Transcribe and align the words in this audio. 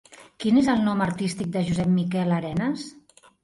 Quin 0.43 0.57
és 0.61 0.69
el 0.73 0.81
nom 0.87 1.03
artístic 1.07 1.53
de 1.59 1.65
Josep 1.69 1.95
Miquel 2.01 2.37
Arenes? 2.41 2.91